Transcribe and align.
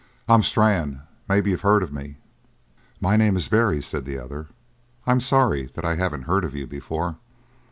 "I'm 0.27 0.41
Strann. 0.41 1.03
Maybe 1.29 1.51
you've 1.51 1.61
heard 1.61 1.83
of 1.83 1.93
me." 1.93 2.17
"My 2.99 3.17
name 3.17 3.35
is 3.35 3.49
Barry," 3.49 3.83
said 3.83 4.03
the 4.03 4.17
other. 4.17 4.47
"I'm 5.05 5.19
sorry 5.19 5.65
that 5.75 5.85
I 5.85 5.93
haven't 5.95 6.23
heard 6.23 6.43
of 6.43 6.55
you 6.55 6.65
before." 6.65 7.17